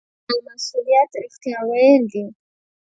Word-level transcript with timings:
د 0.03 0.03
خبریال 0.07 0.41
مسوولیت 0.45 1.11
رښتیا 1.23 1.59
ویل 1.69 2.03
دي. 2.13 2.25